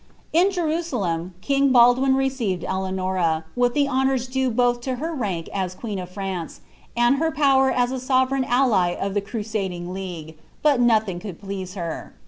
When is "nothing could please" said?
10.81-11.75